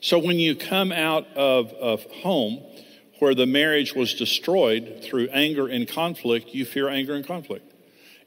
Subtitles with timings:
[0.00, 2.62] So when you come out of a home
[3.18, 7.72] where the marriage was destroyed through anger and conflict, you fear anger and conflict.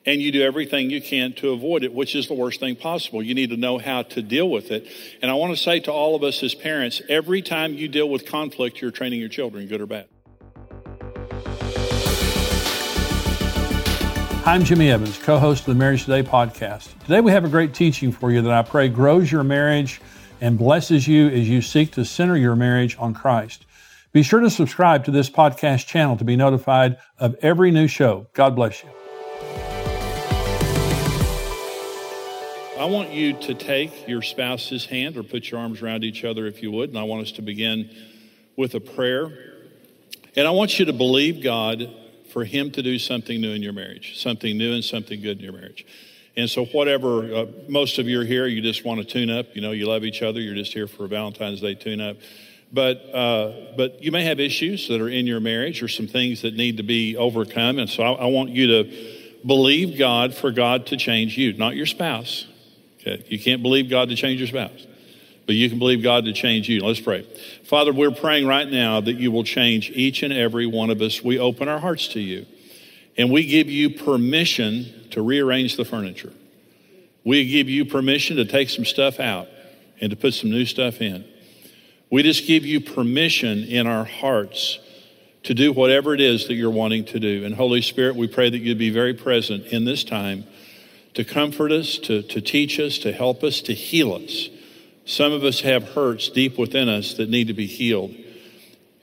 [0.06, 3.22] And you do everything you can to avoid it, which is the worst thing possible.
[3.22, 4.88] You need to know how to deal with it.
[5.22, 8.10] And I want to say to all of us as parents every time you deal
[8.10, 10.08] with conflict, you're training your children, good or bad.
[14.46, 16.98] I'm Jimmy Evans, co host of the Marriage Today podcast.
[17.02, 20.02] Today we have a great teaching for you that I pray grows your marriage
[20.42, 23.66] and blesses you as you seek to center your marriage on Christ.
[24.12, 28.28] Be sure to subscribe to this podcast channel to be notified of every new show.
[28.34, 28.90] God bless you.
[32.80, 36.48] I want you to take your spouse's hand or put your arms around each other
[36.48, 37.90] if you would, and I want us to begin
[38.56, 39.32] with a prayer.
[40.36, 41.94] And I want you to believe God
[42.32, 45.44] for Him to do something new in your marriage, something new and something good in
[45.44, 45.86] your marriage.
[46.38, 49.56] And so, whatever, uh, most of you are here, you just want to tune up.
[49.56, 50.40] You know, you love each other.
[50.40, 52.18] You're just here for a Valentine's Day tune up.
[52.72, 56.44] But, uh, but you may have issues that are in your marriage or some things
[56.44, 57.80] that need to be overcome.
[57.80, 61.76] And so, I, I want you to believe God for God to change you, not
[61.76, 62.46] your spouse.
[63.02, 63.24] Okay?
[63.28, 64.86] You can't believe God to change your spouse,
[65.46, 66.84] but you can believe God to change you.
[66.84, 67.24] Let's pray.
[67.64, 71.24] Father, we're praying right now that you will change each and every one of us.
[71.24, 72.46] We open our hearts to you,
[73.20, 76.32] and we give you permission to rearrange the furniture.
[77.26, 79.50] We give you permission to take some stuff out
[80.00, 81.26] and to put some new stuff in.
[82.10, 84.80] We just give you permission in our hearts
[85.44, 87.44] to do whatever it is that you're wanting to do.
[87.44, 90.46] And Holy Spirit, we pray that you'd be very present in this time
[91.16, 94.48] to comfort us, to, to teach us, to help us, to heal us.
[95.04, 98.16] Some of us have hurts deep within us that need to be healed.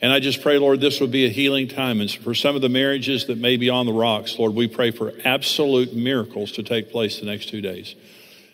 [0.02, 2.00] And I just pray, Lord, this would be a healing time.
[2.00, 4.90] And for some of the marriages that may be on the rocks, Lord, we pray
[4.90, 7.94] for absolute miracles to take place the next two days.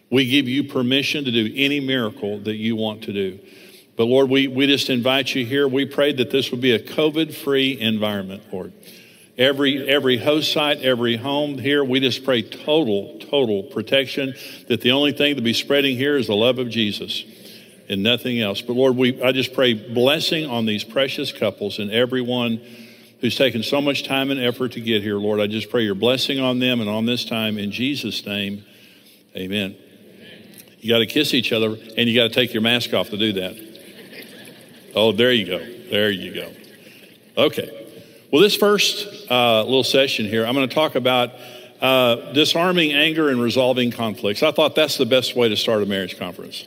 [0.08, 3.40] We give you permission to do any miracle that you want to do.
[3.96, 5.66] But Lord, we, we just invite you here.
[5.66, 8.72] We pray that this would be a COVID free environment, Lord.
[9.36, 14.34] Every, every host site, every home here, we just pray total, total protection
[14.68, 17.24] that the only thing to be spreading here is the love of Jesus
[17.88, 18.60] and nothing else.
[18.60, 22.60] But Lord, we, I just pray blessing on these precious couples and everyone
[23.20, 25.16] who's taken so much time and effort to get here.
[25.16, 28.64] Lord, I just pray your blessing on them and on this time in Jesus' name.
[29.36, 29.76] Amen.
[30.80, 33.16] You got to kiss each other and you got to take your mask off to
[33.16, 33.56] do that.
[34.94, 35.58] Oh, there you go.
[35.90, 36.52] There you go.
[37.36, 37.78] Okay.
[38.32, 41.30] Well, this first uh, little session here, I'm going to talk about
[41.80, 44.42] uh, disarming anger and resolving conflicts.
[44.42, 46.66] I thought that's the best way to start a marriage conference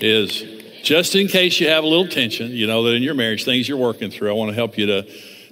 [0.00, 3.44] is just in case you have a little tension, you know, that in your marriage,
[3.44, 5.06] things you're working through, I want to help you to,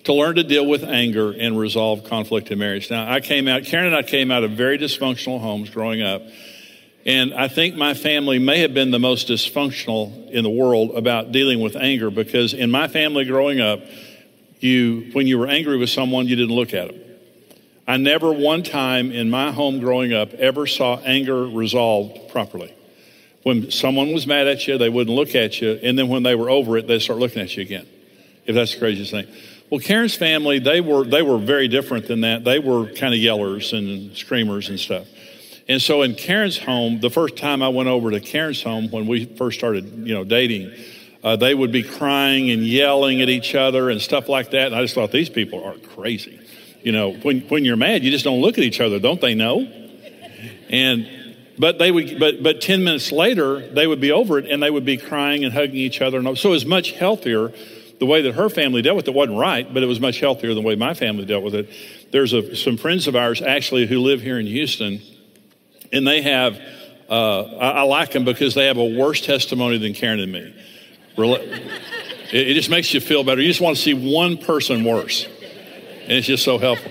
[0.04, 2.90] to learn to deal with anger and resolve conflict in marriage.
[2.90, 6.22] Now, I came out, Karen and I came out of very dysfunctional homes growing up.
[7.04, 11.32] And I think my family may have been the most dysfunctional in the world about
[11.32, 13.80] dealing with anger because in my family growing up,
[14.58, 17.00] you, when you were angry with someone, you didn't look at them.
[17.86, 22.75] I never one time in my home growing up ever saw anger resolved properly.
[23.46, 25.78] When someone was mad at you, they wouldn't look at you.
[25.80, 27.86] And then when they were over it, they'd start looking at you again.
[28.44, 29.28] If that's the craziest thing.
[29.70, 32.42] Well, Karen's family, they were, they were very different than that.
[32.42, 35.06] They were kind of yellers and screamers and stuff.
[35.68, 39.06] And so in Karen's home, the first time I went over to Karen's home when
[39.06, 40.74] we first started, you know, dating,
[41.22, 44.66] uh, they would be crying and yelling at each other and stuff like that.
[44.66, 46.40] And I just thought these people are crazy.
[46.82, 49.36] You know, when when you're mad, you just don't look at each other, don't they
[49.36, 49.60] know?
[50.68, 51.25] And
[51.58, 54.70] but they would, but, but 10 minutes later, they would be over it and they
[54.70, 56.18] would be crying and hugging each other.
[56.18, 57.52] And so it was much healthier.
[57.98, 60.52] The way that her family dealt with it wasn't right, but it was much healthier
[60.52, 61.70] than the way my family dealt with it.
[62.10, 65.00] There's a, some friends of ours actually who live here in Houston,
[65.92, 66.60] and they have,
[67.08, 70.54] uh, I, I, like them because they have a worse testimony than Karen and me.
[72.32, 73.40] It, it just makes you feel better.
[73.40, 75.26] You just want to see one person worse,
[76.02, 76.90] and it's just so helpful.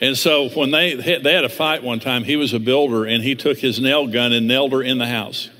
[0.00, 3.22] And so when they they had a fight one time, he was a builder and
[3.22, 5.50] he took his nail gun and nailed her in the house.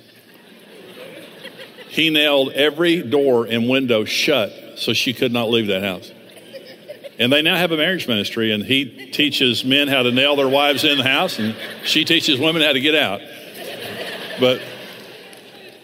[1.89, 6.10] He nailed every door and window shut so she could not leave that house.
[7.19, 10.48] And they now have a marriage ministry, and he teaches men how to nail their
[10.48, 11.54] wives in the house, and
[11.84, 13.21] she teaches women how to get out.
[14.39, 14.63] But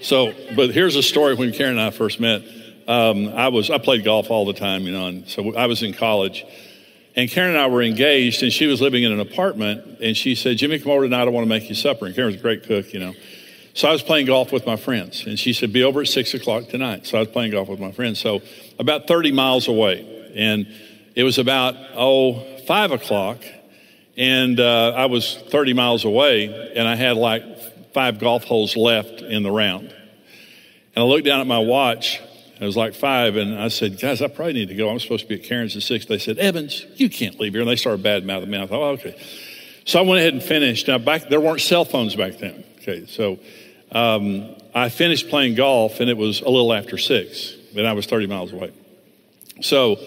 [0.01, 2.43] so, but here's a story when Karen and I first met.
[2.89, 5.83] Um, I was I played golf all the time, you know, and so I was
[5.83, 6.47] in college
[7.17, 10.01] and Karen and I were engaged, and she was living in an apartment.
[10.03, 11.23] And she said, Jimmy, come over tonight.
[11.23, 12.05] I want to make you supper.
[12.05, 13.15] And Karen was a great cook, you know.
[13.73, 15.25] So I was playing golf with my friends.
[15.27, 17.07] And she said, be over at 6 o'clock tonight.
[17.07, 18.21] So I was playing golf with my friends.
[18.21, 18.43] So
[18.79, 20.33] about 30 miles away.
[20.35, 20.67] And
[21.15, 23.39] it was about, oh, five o'clock.
[24.19, 29.23] And uh, I was 30 miles away, and I had like five golf holes left
[29.23, 29.89] in the round.
[29.89, 32.21] And I looked down at my watch.
[32.59, 34.89] It was like five, and I said, "Guys, I probably need to go.
[34.89, 36.07] I'm supposed to be at Karen's at six.
[36.07, 38.59] They said, "Evans, you can't leave here." And they started bad mouthing me.
[38.59, 39.15] I thought, oh, "Okay."
[39.85, 40.89] So I went ahead and finished.
[40.89, 42.65] Now, back there weren't cell phones back then.
[42.79, 43.39] Okay, so
[43.93, 48.07] um, I finished playing golf, and it was a little after six, and I was
[48.07, 48.73] 30 miles away.
[49.61, 49.99] So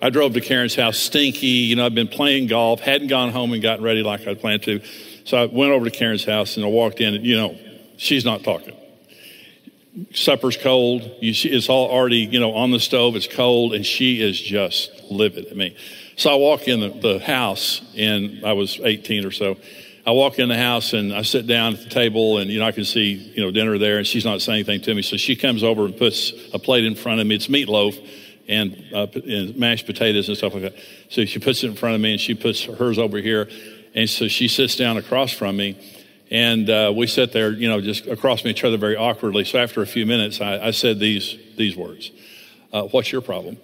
[0.00, 1.46] I drove to Karen's house, stinky.
[1.46, 4.62] You know, I'd been playing golf, hadn't gone home and gotten ready like I'd planned
[4.64, 4.80] to.
[5.24, 7.58] So I went over to Karen's house, and I walked in, and you know,
[7.96, 8.76] she's not talking
[10.14, 11.10] supper's cold.
[11.20, 13.16] You see, it's all already, you know, on the stove.
[13.16, 15.76] It's cold, and she is just livid at me.
[16.16, 19.56] So I walk in the, the house, and I was 18 or so.
[20.06, 22.66] I walk in the house and I sit down at the table, and you know
[22.66, 25.02] I can see you know dinner there, and she's not saying anything to me.
[25.02, 27.34] So she comes over and puts a plate in front of me.
[27.34, 27.98] It's meatloaf
[28.48, 30.76] and, uh, and mashed potatoes and stuff like that.
[31.08, 33.48] So she puts it in front of me, and she puts hers over here,
[33.94, 35.76] and so she sits down across from me,
[36.30, 39.44] and uh, we sit there, you know, just across from each other very awkwardly.
[39.44, 42.10] So after a few minutes, I, I said these, these words
[42.72, 43.58] uh, What's your problem?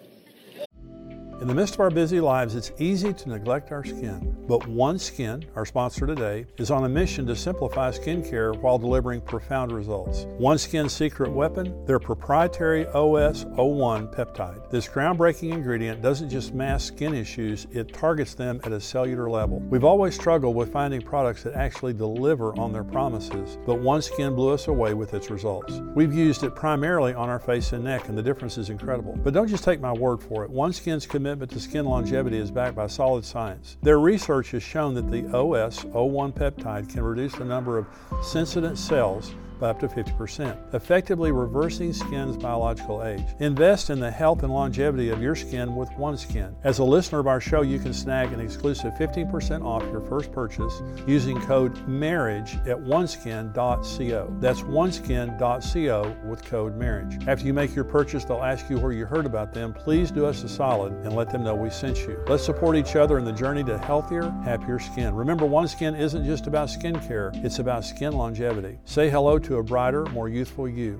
[1.43, 4.33] In the midst of our busy lives, it's easy to neglect our skin.
[4.47, 9.73] But OneSkin, our sponsor today, is on a mission to simplify skincare while delivering profound
[9.73, 10.25] results.
[10.39, 14.71] OneSkin's secret weapon, their proprietary OS01 peptide.
[14.71, 19.59] This groundbreaking ingredient doesn't just mask skin issues, it targets them at a cellular level.
[19.69, 24.37] We've always struggled with finding products that actually deliver on their promises, but One Skin
[24.37, 25.81] blew us away with its results.
[25.97, 29.17] We've used it primarily on our face and neck, and the difference is incredible.
[29.17, 30.53] But don't just take my word for it.
[30.53, 33.79] OneSkin's commitment commitment to skin longevity is backed by solid science.
[33.81, 37.87] Their research has shown that the OS01 peptide can reduce the number of
[38.23, 43.25] senescent cells by up to 50%, effectively reversing skin's biological age.
[43.39, 46.53] Invest in the health and longevity of your skin with OneSkin.
[46.65, 50.33] As a listener of our show, you can snag an exclusive 15% off your first
[50.33, 54.37] purchase using code MARRIAGE at oneskin.co.
[54.41, 57.29] That's oneskin.co with code MARRIAGE.
[57.29, 59.73] After you make your purchase, they'll ask you where you heard about them.
[59.73, 62.21] Please do us a solid and let them know we sent you.
[62.27, 65.15] Let's support each other in the journey to healthier, happier skin.
[65.15, 68.81] Remember, OneSkin isn't just about skin care, it's about skin longevity.
[68.85, 70.99] Say hello to to a brighter, more youthful you.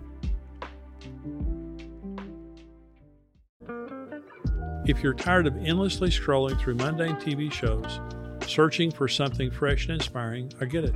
[4.85, 8.01] If you're tired of endlessly scrolling through mundane TV shows,
[8.47, 10.95] searching for something fresh and inspiring, I get it.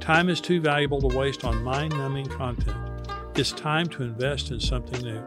[0.00, 2.76] Time is too valuable to waste on mind numbing content.
[3.36, 5.22] It's time to invest in something new.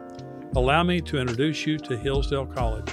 [0.56, 2.92] Allow me to introduce you to Hillsdale College.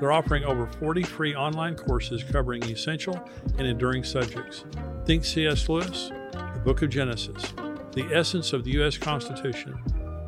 [0.00, 3.22] They're offering over 40 free online courses covering essential
[3.58, 4.64] and enduring subjects.
[5.04, 5.68] Think C.S.
[5.68, 7.52] Lewis, the Book of Genesis,
[7.94, 8.98] the essence of the U.S.
[8.98, 9.78] Constitution,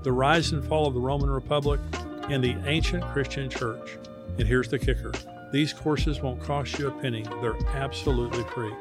[0.03, 1.81] the rise and fall of the Roman Republic,
[2.31, 3.99] and the ancient Christian church.
[4.39, 5.13] And here's the kicker
[5.53, 8.73] these courses won't cost you a penny, they're absolutely free.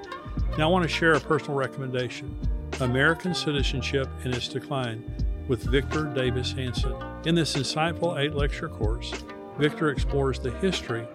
[0.57, 2.37] Now, I want to share a personal recommendation
[2.81, 5.03] American Citizenship and Its Decline
[5.47, 6.95] with Victor Davis Hanson.
[7.25, 9.13] In this insightful eight lecture course,
[9.57, 11.07] Victor explores the history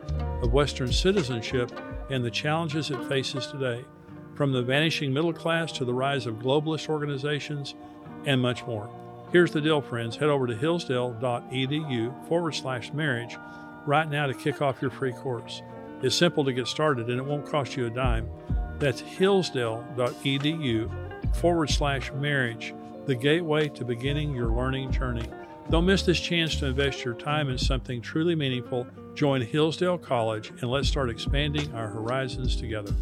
[0.43, 1.71] of Western citizenship
[2.09, 3.85] and the challenges it faces today
[4.41, 7.75] from the vanishing middle class to the rise of globalist organizations,
[8.25, 8.89] and much more.
[9.33, 10.17] Here's the deal, friends.
[10.17, 13.37] Head over to hillsdale.edu forward slash marriage
[13.85, 15.61] right now to kick off your free course.
[16.01, 18.31] It's simple to get started and it won't cost you a dime.
[18.79, 22.73] That's hillsdale.edu forward slash marriage,
[23.05, 25.29] the gateway to beginning your learning journey.
[25.69, 28.87] Don't miss this chance to invest your time in something truly meaningful.
[29.13, 32.95] Join Hillsdale College and let's start expanding our horizons together.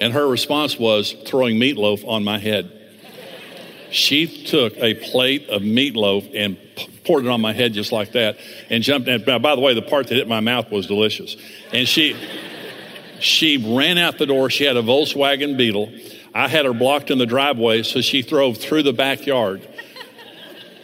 [0.00, 2.72] And her response was throwing meatloaf on my head.
[3.90, 6.56] She took a plate of meatloaf and
[7.04, 8.38] poured it on my head just like that
[8.70, 9.24] and jumped in.
[9.24, 11.36] By the way, the part that hit my mouth was delicious.
[11.72, 12.16] And she,
[13.18, 14.48] she ran out the door.
[14.48, 15.92] She had a Volkswagen Beetle.
[16.34, 19.66] I had her blocked in the driveway, so she drove through the backyard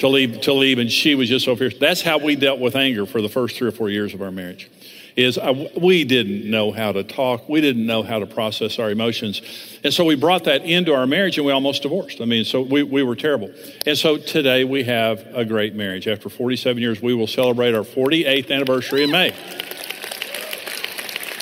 [0.00, 1.78] to leave, to leave, and she was just so fierce.
[1.78, 4.32] That's how we dealt with anger for the first three or four years of our
[4.32, 4.68] marriage
[5.16, 7.48] is uh, we didn't know how to talk.
[7.48, 9.40] We didn't know how to process our emotions.
[9.82, 12.20] And so we brought that into our marriage and we almost divorced.
[12.20, 13.50] I mean, so we, we were terrible.
[13.86, 16.06] And so today we have a great marriage.
[16.06, 19.34] After 47 years, we will celebrate our 48th anniversary in May.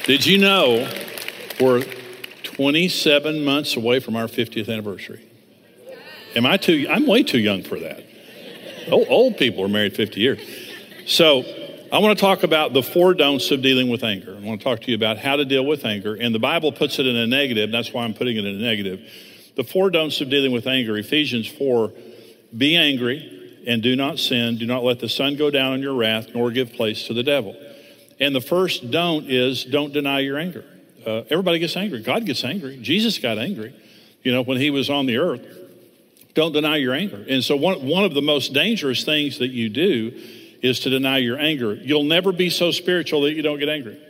[0.04, 0.88] Did you know
[1.60, 1.84] we're
[2.44, 5.24] 27 months away from our 50th anniversary?
[6.36, 8.04] Am I too, I'm way too young for that.
[8.88, 10.40] Old, old people are married 50 years.
[11.06, 11.42] So
[11.94, 14.36] I want to talk about the four don'ts of dealing with anger.
[14.36, 16.16] I want to talk to you about how to deal with anger.
[16.16, 17.70] And the Bible puts it in a negative.
[17.70, 19.08] That's why I'm putting it in a negative.
[19.54, 21.92] The four don'ts of dealing with anger Ephesians 4
[22.58, 24.58] be angry and do not sin.
[24.58, 27.22] Do not let the sun go down on your wrath, nor give place to the
[27.22, 27.54] devil.
[28.18, 30.64] And the first don't is don't deny your anger.
[31.06, 32.02] Uh, everybody gets angry.
[32.02, 32.76] God gets angry.
[32.82, 33.72] Jesus got angry.
[34.24, 35.46] you know, when he was on the earth.
[36.34, 37.24] Don't deny your anger.
[37.28, 40.20] And so, one, one of the most dangerous things that you do
[40.64, 41.74] is to deny your anger.
[41.74, 44.00] You'll never be so spiritual that you don't get angry.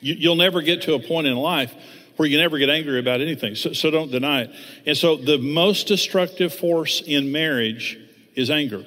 [0.00, 1.72] You, you'll never get to a point in life
[2.16, 3.54] where you never get angry about anything.
[3.54, 4.50] So, so don't deny it.
[4.86, 7.98] And so, the most destructive force in marriage
[8.34, 8.86] is anger.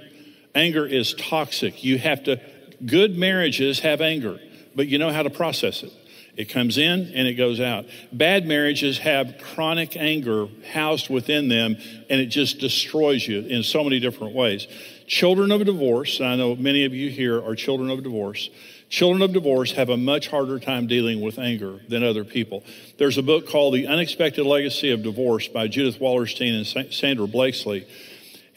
[0.56, 1.84] Anger is toxic.
[1.84, 2.42] You have to,
[2.84, 4.40] good marriages have anger,
[4.76, 5.94] but you know how to process it.
[6.38, 7.86] It comes in and it goes out.
[8.12, 11.78] Bad marriages have chronic anger housed within them,
[12.10, 14.68] and it just destroys you in so many different ways.
[15.08, 18.50] Children of divorce, I know many of you here are children of divorce.
[18.90, 22.62] Children of divorce have a much harder time dealing with anger than other people.
[22.98, 27.88] There's a book called The Unexpected Legacy of Divorce by Judith Wallerstein and Sandra Blakeslee.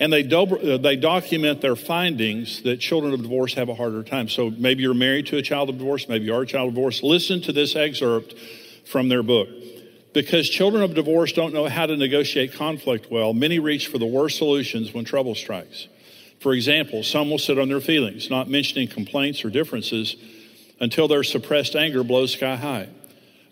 [0.01, 4.03] And they, do, uh, they document their findings that children of divorce have a harder
[4.03, 4.29] time.
[4.29, 6.75] So maybe you're married to a child of divorce, maybe you are a child of
[6.75, 7.05] divorce.
[7.05, 8.35] Listen to this excerpt
[8.87, 9.49] from their book.
[10.13, 14.07] Because children of divorce don't know how to negotiate conflict well, many reach for the
[14.07, 15.87] worst solutions when trouble strikes.
[16.41, 20.17] For example, some will sit on their feelings, not mentioning complaints or differences
[20.81, 22.89] until their suppressed anger blows sky high.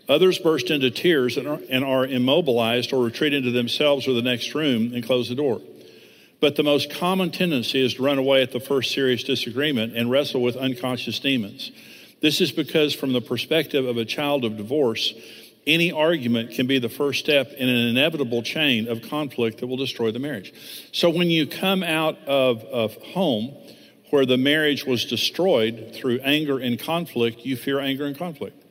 [0.09, 4.23] Others burst into tears and are, and are immobilized or retreat into themselves or the
[4.23, 5.61] next room and close the door.
[6.41, 10.11] But the most common tendency is to run away at the first serious disagreement and
[10.11, 11.71] wrestle with unconscious demons.
[12.21, 15.13] This is because, from the perspective of a child of divorce,
[15.69, 19.77] any argument can be the first step in an inevitable chain of conflict that will
[19.77, 20.53] destroy the marriage.
[20.93, 23.55] So, when you come out of, of home
[24.11, 28.65] where the marriage was destroyed through anger and conflict, you fear anger and conflict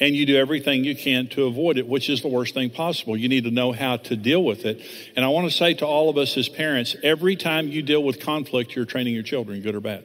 [0.00, 3.16] and you do everything you can to avoid it, which is the worst thing possible.
[3.16, 4.80] You need to know how to deal with it.
[5.14, 8.02] And I want to say to all of us as parents every time you deal
[8.02, 10.04] with conflict, you're training your children, good or bad.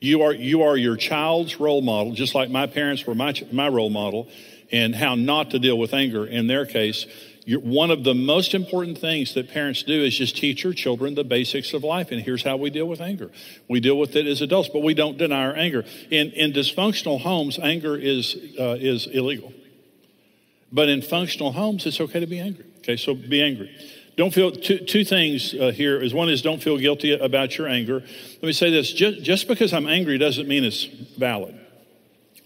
[0.00, 3.68] You are, you are your child's role model, just like my parents were my, my
[3.68, 4.28] role model,
[4.72, 7.06] and how not to deal with anger in their case
[7.54, 11.22] one of the most important things that parents do is just teach your children the
[11.22, 12.10] basics of life.
[12.10, 13.30] And here's how we deal with anger.
[13.68, 15.84] We deal with it as adults, but we don't deny our anger.
[16.10, 19.52] In, in dysfunctional homes, anger is, uh, is illegal.
[20.72, 22.66] But in functional homes, it's okay to be angry.
[22.78, 23.70] Okay, so be angry.
[24.16, 27.68] Don't feel two, two things uh, here is one is don't feel guilty about your
[27.68, 28.00] anger.
[28.00, 31.60] Let me say this just, just because I'm angry doesn't mean it's valid.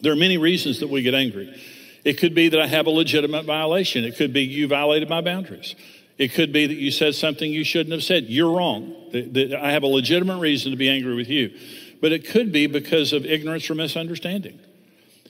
[0.03, 1.59] There are many reasons that we get angry.
[2.05, 4.05] It could be that I have a legitimate violation.
[4.05, 5.75] It could be you violated my boundaries.
[6.19, 8.25] It could be that you said something you shouldn't have said.
[8.25, 8.95] You're wrong.
[9.13, 11.51] That, I have a legitimate reason to be angry with you.
[12.01, 14.59] But it could be because of ignorance or misunderstanding.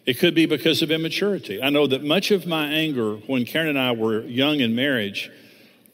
[0.07, 1.63] It could be because of immaturity.
[1.63, 5.31] I know that much of my anger when Karen and I were young in marriage,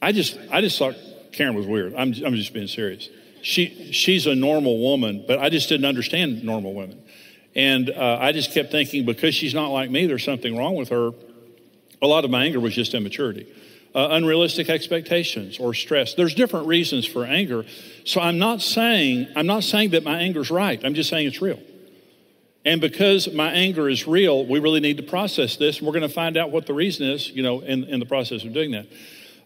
[0.01, 0.95] I just, I just thought
[1.31, 1.93] Karen was weird.
[1.93, 3.09] I'm, I'm just being serious.
[3.41, 7.03] She, she's a normal woman, but I just didn't understand normal women.
[7.57, 10.89] And uh, I just kept thinking, because she's not like me, there's something wrong with
[10.89, 11.11] her.
[12.03, 13.51] A lot of my anger was just immaturity.
[13.95, 16.13] Uh, unrealistic expectations or stress.
[16.13, 17.65] There's different reasons for anger.
[18.05, 20.79] So I'm not saying I'm not saying that my anger's right.
[20.85, 21.59] I'm just saying it's real.
[22.63, 25.79] And because my anger is real, we really need to process this.
[25.79, 28.05] And we're going to find out what the reason is, you know, in, in the
[28.05, 28.85] process of doing that.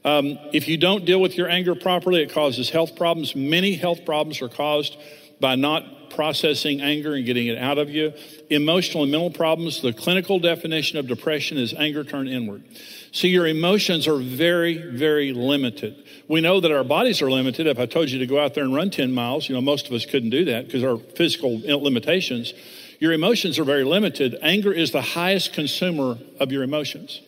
[0.03, 3.35] Um, if you don't deal with your anger properly, it causes health problems.
[3.35, 4.97] Many health problems are caused
[5.39, 8.13] by not processing anger and getting it out of you.
[8.49, 12.63] Emotional and mental problems, the clinical definition of depression is anger turned inward.
[13.11, 16.03] So your emotions are very, very limited.
[16.27, 17.67] We know that our bodies are limited.
[17.67, 19.87] If I told you to go out there and run 10 miles, you know, most
[19.87, 22.53] of us couldn't do that because our physical limitations.
[22.99, 24.37] Your emotions are very limited.
[24.41, 27.21] Anger is the highest consumer of your emotions.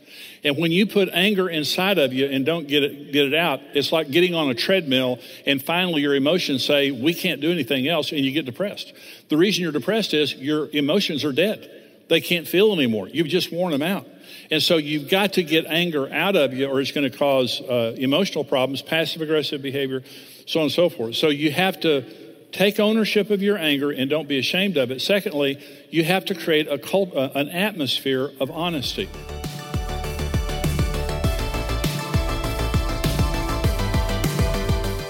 [0.44, 3.62] And when you put anger inside of you and don't get it, get it out,
[3.74, 7.88] it's like getting on a treadmill and finally your emotions say, we can't do anything
[7.88, 8.94] else, and you get depressed.
[9.30, 11.70] The reason you're depressed is your emotions are dead.
[12.10, 13.08] They can't feel anymore.
[13.08, 14.08] You've just worn them out.
[14.52, 17.62] And so you've got to get anger out of you, or it's going to cause
[17.62, 20.04] uh, emotional problems, passive aggressive behavior,
[20.46, 21.16] so on and so forth.
[21.16, 22.04] So you have to
[22.52, 25.02] take ownership of your anger and don't be ashamed of it.
[25.02, 29.10] Secondly, you have to create a cult, uh, an atmosphere of honesty.